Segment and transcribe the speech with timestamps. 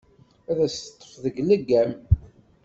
[0.49, 1.91] Ad as-teṭṭef deg leggam.